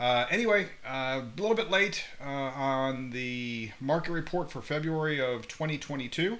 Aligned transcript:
Uh, 0.00 0.24
anyway, 0.30 0.66
uh, 0.88 1.20
a 1.20 1.40
little 1.40 1.54
bit 1.54 1.70
late 1.70 2.04
uh, 2.24 2.26
on 2.26 3.10
the 3.10 3.70
market 3.80 4.12
report 4.12 4.50
for 4.50 4.62
February 4.62 5.20
of 5.20 5.46
2022. 5.46 6.38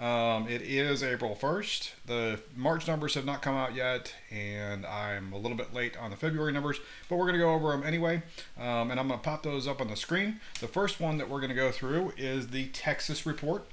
Um, 0.00 0.48
it 0.48 0.62
is 0.62 1.02
April 1.02 1.36
1st. 1.38 1.90
The 2.06 2.40
March 2.56 2.88
numbers 2.88 3.12
have 3.12 3.26
not 3.26 3.42
come 3.42 3.54
out 3.54 3.74
yet, 3.74 4.14
and 4.30 4.86
I'm 4.86 5.34
a 5.34 5.36
little 5.36 5.58
bit 5.58 5.74
late 5.74 5.94
on 5.98 6.10
the 6.10 6.16
February 6.16 6.54
numbers, 6.54 6.80
but 7.10 7.16
we're 7.16 7.26
going 7.26 7.34
to 7.34 7.44
go 7.44 7.52
over 7.52 7.72
them 7.72 7.82
anyway, 7.82 8.22
um, 8.58 8.90
and 8.90 8.98
I'm 8.98 9.08
going 9.08 9.20
to 9.20 9.24
pop 9.24 9.42
those 9.42 9.68
up 9.68 9.82
on 9.82 9.88
the 9.88 9.96
screen. 9.96 10.40
The 10.60 10.68
first 10.68 10.98
one 10.98 11.18
that 11.18 11.28
we're 11.28 11.40
going 11.40 11.50
to 11.50 11.54
go 11.54 11.70
through 11.70 12.14
is 12.16 12.48
the 12.48 12.68
Texas 12.68 13.26
report. 13.26 13.66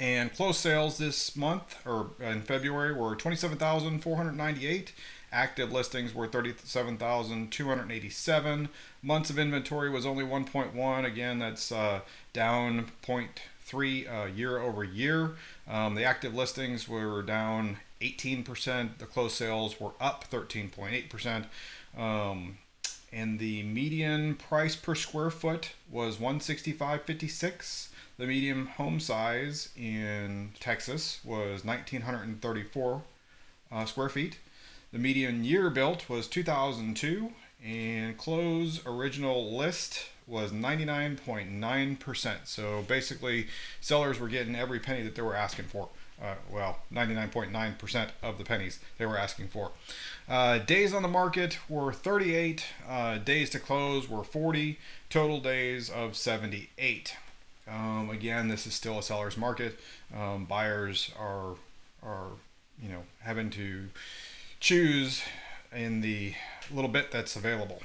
And 0.00 0.32
closed 0.32 0.58
sales 0.58 0.98
this 0.98 1.36
month 1.36 1.76
or 1.84 2.10
in 2.18 2.42
February 2.42 2.94
were 2.94 3.14
27,498 3.14 4.92
Active 5.32 5.72
listings 5.72 6.14
were 6.14 6.26
37,287. 6.26 8.68
Months 9.02 9.30
of 9.30 9.38
inventory 9.38 9.88
was 9.88 10.04
only 10.04 10.24
1.1. 10.24 11.06
Again, 11.06 11.38
that's 11.38 11.72
uh, 11.72 12.00
down 12.34 12.88
0.3 13.02 14.22
uh, 14.22 14.26
year 14.26 14.58
over 14.58 14.84
year. 14.84 15.36
Um, 15.66 15.94
the 15.94 16.04
active 16.04 16.34
listings 16.34 16.86
were 16.86 17.22
down 17.22 17.78
18%. 18.02 18.98
The 18.98 19.06
closed 19.06 19.36
sales 19.36 19.80
were 19.80 19.92
up 19.98 20.26
13.8%. 20.30 21.46
Um, 21.96 22.58
and 23.10 23.38
the 23.38 23.62
median 23.62 24.34
price 24.34 24.76
per 24.76 24.94
square 24.94 25.30
foot 25.30 25.70
was 25.90 26.18
165.56. 26.18 27.88
The 28.18 28.26
median 28.26 28.66
home 28.66 29.00
size 29.00 29.70
in 29.76 30.50
Texas 30.60 31.20
was 31.24 31.64
1934 31.64 33.02
uh, 33.70 33.84
square 33.86 34.10
feet. 34.10 34.36
The 34.92 34.98
median 34.98 35.42
year 35.42 35.70
built 35.70 36.08
was 36.10 36.28
2002, 36.28 37.32
and 37.64 38.18
close 38.18 38.84
original 38.86 39.56
list 39.56 40.08
was 40.26 40.52
99.9%. 40.52 42.36
So 42.44 42.84
basically, 42.86 43.46
sellers 43.80 44.20
were 44.20 44.28
getting 44.28 44.54
every 44.54 44.80
penny 44.80 45.02
that 45.02 45.14
they 45.14 45.22
were 45.22 45.34
asking 45.34 45.64
for. 45.66 45.88
Uh, 46.22 46.34
well, 46.50 46.78
99.9% 46.92 48.10
of 48.22 48.36
the 48.36 48.44
pennies 48.44 48.80
they 48.98 49.06
were 49.06 49.18
asking 49.18 49.48
for. 49.48 49.72
Uh, 50.28 50.58
days 50.58 50.92
on 50.92 51.00
the 51.00 51.08
market 51.08 51.58
were 51.70 51.92
38. 51.92 52.66
Uh, 52.86 53.16
days 53.16 53.48
to 53.50 53.58
close 53.58 54.10
were 54.10 54.22
40. 54.22 54.78
Total 55.08 55.40
days 55.40 55.88
of 55.88 56.16
78. 56.16 57.16
Um, 57.66 58.10
again, 58.10 58.48
this 58.48 58.66
is 58.66 58.74
still 58.74 58.98
a 58.98 59.02
seller's 59.02 59.38
market. 59.38 59.80
Um, 60.14 60.44
buyers 60.44 61.10
are 61.18 61.54
are 62.02 62.32
you 62.82 62.88
know 62.88 63.04
having 63.20 63.50
to 63.50 63.88
choose 64.62 65.22
in 65.74 66.00
the 66.02 66.34
little 66.70 66.88
bit 66.88 67.10
that's 67.10 67.34
available. 67.34 67.82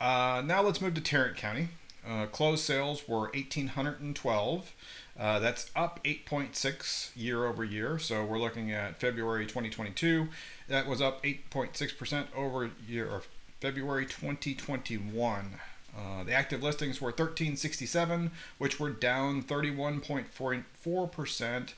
Uh, 0.00 0.40
now 0.44 0.62
let's 0.62 0.80
move 0.80 0.94
to 0.94 1.02
Tarrant 1.02 1.36
County. 1.36 1.68
Uh, 2.08 2.24
closed 2.26 2.64
sales 2.64 3.06
were 3.06 3.30
1,812. 3.34 4.72
Uh, 5.18 5.38
that's 5.38 5.70
up 5.76 6.02
8.6 6.04 7.10
year 7.14 7.44
over 7.44 7.62
year. 7.62 7.98
So 7.98 8.24
we're 8.24 8.38
looking 8.38 8.72
at 8.72 8.98
February 8.98 9.44
2022. 9.44 10.28
That 10.68 10.86
was 10.86 11.02
up 11.02 11.22
8.6% 11.22 12.24
over 12.34 12.70
year 12.88 13.20
February 13.60 14.06
2021. 14.06 15.50
Uh, 15.94 16.24
the 16.24 16.32
active 16.32 16.62
listings 16.62 16.98
were 16.98 17.08
1367, 17.08 18.30
which 18.56 18.80
were 18.80 18.88
down 18.88 19.42
31.44% 19.42 21.72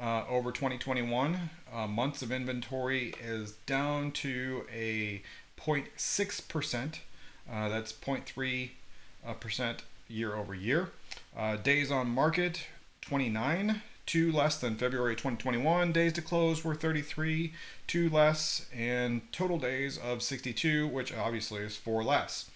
uh, 0.00 0.24
over 0.28 0.52
2021. 0.52 1.50
Uh, 1.72 1.86
months 1.86 2.22
of 2.22 2.32
inventory 2.32 3.14
is 3.22 3.52
down 3.66 4.10
to 4.12 4.64
a 4.72 5.22
0.6%. 5.58 6.98
Uh, 7.50 7.68
that's 7.68 7.92
0.3 7.92 8.70
uh, 9.26 9.32
percent 9.34 9.82
year 10.08 10.34
over 10.34 10.54
year. 10.54 10.90
Uh, 11.36 11.56
days 11.56 11.90
on 11.90 12.08
market 12.08 12.66
29, 13.02 13.82
two 14.06 14.32
less 14.32 14.58
than 14.58 14.76
February 14.76 15.14
2021. 15.14 15.92
Days 15.92 16.12
to 16.14 16.22
close 16.22 16.64
were 16.64 16.74
33, 16.74 17.52
two 17.86 18.08
less, 18.08 18.66
and 18.74 19.20
total 19.32 19.58
days 19.58 19.98
of 19.98 20.22
62, 20.22 20.86
which 20.86 21.14
obviously 21.14 21.60
is 21.60 21.76
four 21.76 22.04
less. 22.04 22.50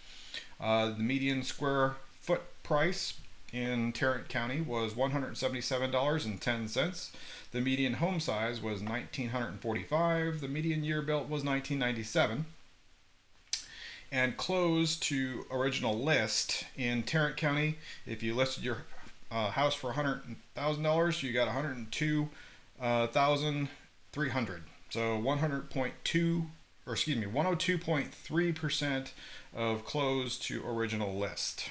Uh, 0.60 0.90
the 0.90 1.02
median 1.02 1.42
square 1.42 1.96
foot 2.20 2.42
price 2.62 3.14
in 3.52 3.92
Tarrant 3.92 4.28
County 4.28 4.60
was 4.60 4.94
$177.10. 4.94 7.10
The 7.52 7.60
median 7.60 7.94
home 7.94 8.20
size 8.20 8.62
was 8.62 8.82
1945. 8.82 10.40
The 10.40 10.48
median 10.48 10.84
year 10.84 11.02
built 11.02 11.24
was 11.24 11.44
1997. 11.44 12.46
And 14.10 14.36
closed 14.36 15.02
to 15.04 15.46
original 15.50 15.98
list 15.98 16.64
in 16.76 17.02
Tarrant 17.02 17.36
County, 17.36 17.78
if 18.06 18.22
you 18.22 18.34
listed 18.34 18.64
your 18.64 18.84
uh, 19.30 19.50
house 19.50 19.74
for 19.74 19.92
$100,000, 19.92 21.22
you 21.22 21.32
got 21.32 21.46
102,300. 21.46 22.30
Uh, 22.80 23.06
so 24.90 25.18
100.2 25.18 26.46
or 26.86 26.94
excuse 26.94 27.16
me, 27.16 27.26
102.3% 27.26 29.10
of 29.54 29.84
closed 29.84 30.42
to 30.42 30.66
original 30.66 31.16
list. 31.16 31.70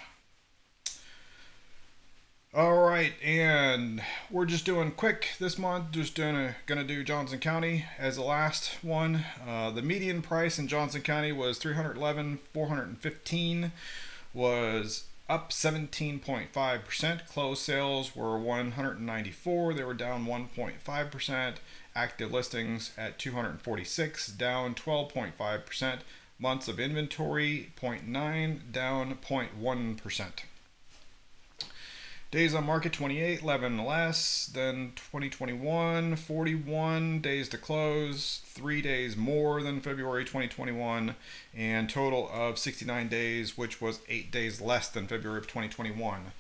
All 2.54 2.82
right, 2.82 3.14
and 3.24 4.04
we're 4.30 4.46
just 4.46 4.66
doing 4.66 4.92
quick 4.92 5.30
this 5.40 5.58
month. 5.58 5.92
Just 5.92 6.16
doing 6.16 6.36
a, 6.36 6.58
gonna 6.66 6.84
do 6.84 7.02
Johnson 7.02 7.40
County 7.40 7.86
as 7.98 8.18
the 8.18 8.24
last 8.24 8.76
one. 8.82 9.24
Uh, 9.48 9.72
the 9.72 9.82
median 9.82 10.22
price 10.22 10.60
in 10.60 10.68
Johnson 10.68 11.02
County 11.02 11.32
was 11.32 11.60
311, 11.60 12.40
415 12.54 13.72
was 14.34 15.06
up 15.30 15.52
17.5%. 15.52 17.28
Closed 17.28 17.62
sales 17.62 18.18
were 18.18 18.38
194. 18.38 19.74
They 19.74 19.84
were 19.86 19.94
down 19.94 20.26
1.5%. 20.26 21.54
Active 21.96 22.34
listings 22.34 22.92
at 22.98 23.18
246, 23.18 24.28
down 24.28 24.76
12.5%. 24.76 26.00
Months 26.38 26.68
of 26.68 26.82
inventory 26.82 27.72
0.9, 27.82 28.74
down 28.74 29.16
0.1%. 29.16 30.32
Days 32.32 32.56
on 32.56 32.66
market 32.66 32.94
28, 32.94 33.42
11 33.42 33.84
less 33.84 34.50
than 34.54 34.94
2021, 34.96 36.16
41 36.16 37.20
days 37.20 37.50
to 37.50 37.58
close, 37.58 38.40
three 38.46 38.82
days 38.82 39.18
more 39.18 39.62
than 39.62 39.82
February 39.82 40.24
2021, 40.24 41.16
and 41.54 41.90
total 41.90 42.30
of 42.34 42.58
69 42.58 43.10
days, 43.10 43.58
which 43.58 43.82
was 43.82 44.00
eight 44.08 44.32
days 44.32 44.62
less 44.62 44.88
than 44.88 45.08
February 45.08 45.40
of 45.40 45.48
2021. 45.48 46.32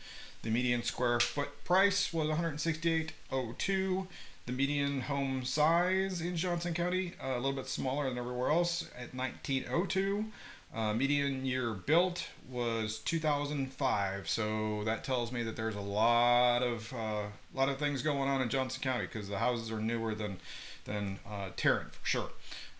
The 0.43 0.49
median 0.49 0.83
square 0.83 1.19
foot 1.19 1.61
price 1.65 2.13
was 2.13 2.29
168.02. 2.29 4.07
The 4.45 4.53
median 4.53 5.01
home 5.01 5.43
size 5.43 6.21
in 6.21 6.37
Johnson 6.37 6.73
County, 6.73 7.15
a 7.21 7.35
little 7.35 7.51
bit 7.51 7.67
smaller 7.67 8.07
than 8.07 8.17
everywhere 8.17 8.51
else, 8.51 8.89
at 8.97 9.13
1902. 9.13 10.27
Uh, 10.73 10.93
median 10.93 11.45
year 11.45 11.73
built 11.73 12.29
was 12.49 12.99
2005, 12.99 14.29
so 14.29 14.83
that 14.85 15.03
tells 15.03 15.31
me 15.31 15.43
that 15.43 15.57
there's 15.57 15.75
a 15.75 15.81
lot 15.81 16.63
of 16.63 16.93
uh, 16.93 17.23
lot 17.53 17.67
of 17.67 17.77
things 17.77 18.01
going 18.01 18.29
on 18.29 18.41
in 18.41 18.47
Johnson 18.47 18.81
County 18.81 19.05
because 19.05 19.27
the 19.27 19.39
houses 19.39 19.69
are 19.69 19.81
newer 19.81 20.15
than 20.15 20.37
than 20.85 21.19
uh, 21.29 21.49
Tarrant 21.57 21.93
for 21.95 22.05
sure. 22.05 22.29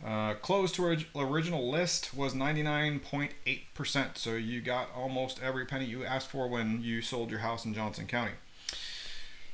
Uh, 0.05 0.33
close 0.35 0.71
to 0.71 0.83
orig- 0.83 1.07
original 1.15 1.69
list 1.69 2.13
was 2.15 2.33
99.8%, 2.33 4.17
so 4.17 4.33
you 4.33 4.59
got 4.61 4.87
almost 4.95 5.39
every 5.43 5.65
penny 5.65 5.85
you 5.85 6.03
asked 6.03 6.29
for 6.29 6.47
when 6.47 6.81
you 6.81 7.01
sold 7.01 7.29
your 7.29 7.41
house 7.41 7.65
in 7.65 7.73
Johnson 7.73 8.07
County. 8.07 8.31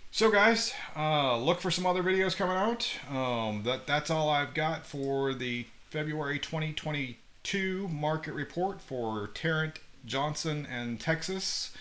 So, 0.10 0.32
guys, 0.32 0.74
uh, 0.96 1.38
look 1.38 1.60
for 1.60 1.70
some 1.70 1.86
other 1.86 2.02
videos 2.02 2.36
coming 2.36 2.56
out. 2.56 2.90
Um, 3.10 3.64
that 3.64 3.86
that's 3.88 4.10
all 4.10 4.30
I've 4.30 4.54
got 4.54 4.86
for 4.86 5.34
the 5.34 5.66
February 5.90 6.40
2020. 6.40 7.18
2 7.48 7.88
market 7.88 8.34
report 8.34 8.82
for 8.82 9.28
Tarrant, 9.28 9.80
Johnson, 10.06 10.68
and 10.70 11.00
Texas. 11.00 11.72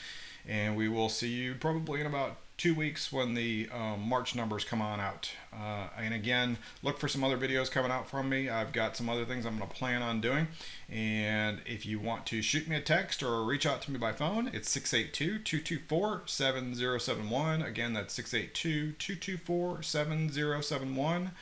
And 0.46 0.76
we 0.76 0.88
will 0.88 1.08
see 1.08 1.26
you 1.26 1.56
probably 1.56 2.00
in 2.00 2.06
about 2.06 2.36
two 2.56 2.72
weeks 2.72 3.12
when 3.12 3.34
the 3.34 3.68
um, 3.74 4.08
March 4.08 4.36
numbers 4.36 4.62
come 4.64 4.80
on 4.80 5.00
out. 5.00 5.28
Uh, 5.52 5.88
and 5.98 6.14
again, 6.14 6.58
look 6.84 7.00
for 7.00 7.08
some 7.08 7.24
other 7.24 7.36
videos 7.36 7.68
coming 7.68 7.90
out 7.90 8.08
from 8.08 8.28
me. 8.28 8.48
I've 8.48 8.72
got 8.72 8.96
some 8.96 9.08
other 9.08 9.24
things 9.24 9.44
I'm 9.44 9.58
going 9.58 9.68
to 9.68 9.74
plan 9.74 10.02
on 10.02 10.20
doing. 10.20 10.46
And 10.88 11.60
if 11.66 11.84
you 11.84 11.98
want 11.98 12.26
to 12.26 12.42
shoot 12.42 12.68
me 12.68 12.76
a 12.76 12.80
text 12.80 13.20
or 13.20 13.42
reach 13.42 13.66
out 13.66 13.82
to 13.82 13.90
me 13.90 13.98
by 13.98 14.12
phone, 14.12 14.48
it's 14.52 14.70
682 14.70 15.40
224 15.40 16.22
7071. 16.26 17.62
Again, 17.62 17.92
that's 17.92 18.14
682 18.14 18.92
224 18.92 19.82
7071 19.82 21.32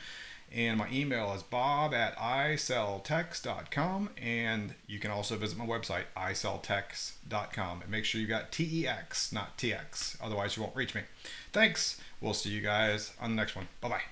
and 0.53 0.77
my 0.77 0.89
email 0.91 1.33
is 1.33 1.43
bob 1.43 1.93
at 1.93 2.17
iselltex.com 2.17 4.09
and 4.21 4.73
you 4.87 4.99
can 4.99 5.11
also 5.11 5.35
visit 5.35 5.57
my 5.57 5.65
website 5.65 6.03
iselltex.com 6.17 7.81
and 7.81 7.91
make 7.91 8.05
sure 8.05 8.21
you 8.21 8.27
got 8.27 8.51
tex 8.51 9.31
not 9.31 9.57
tx 9.57 10.17
otherwise 10.21 10.55
you 10.55 10.63
won't 10.63 10.75
reach 10.75 10.95
me. 10.95 11.01
Thanks. 11.51 11.99
We'll 12.21 12.33
see 12.33 12.49
you 12.49 12.61
guys 12.61 13.11
on 13.21 13.31
the 13.31 13.35
next 13.35 13.55
one. 13.55 13.67
Bye 13.81 13.89
bye 13.89 14.05